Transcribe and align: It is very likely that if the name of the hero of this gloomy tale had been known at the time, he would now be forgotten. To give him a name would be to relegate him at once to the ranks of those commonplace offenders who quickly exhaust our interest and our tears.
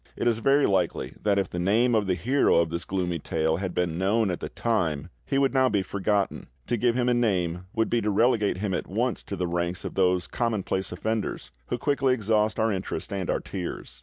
It 0.15 0.27
is 0.27 0.39
very 0.39 0.65
likely 0.65 1.13
that 1.21 1.37
if 1.37 1.47
the 1.51 1.59
name 1.59 1.93
of 1.93 2.07
the 2.07 2.15
hero 2.15 2.55
of 2.55 2.71
this 2.71 2.85
gloomy 2.85 3.19
tale 3.19 3.57
had 3.57 3.71
been 3.75 3.99
known 3.99 4.31
at 4.31 4.39
the 4.39 4.49
time, 4.49 5.09
he 5.27 5.37
would 5.37 5.53
now 5.53 5.69
be 5.69 5.83
forgotten. 5.83 6.47
To 6.65 6.75
give 6.75 6.95
him 6.95 7.07
a 7.07 7.13
name 7.13 7.65
would 7.75 7.87
be 7.87 8.01
to 8.01 8.09
relegate 8.09 8.57
him 8.57 8.73
at 8.73 8.87
once 8.87 9.21
to 9.21 9.35
the 9.35 9.45
ranks 9.45 9.85
of 9.85 9.93
those 9.93 10.27
commonplace 10.27 10.91
offenders 10.91 11.51
who 11.67 11.77
quickly 11.77 12.15
exhaust 12.15 12.59
our 12.59 12.71
interest 12.71 13.13
and 13.13 13.29
our 13.29 13.41
tears. 13.41 13.99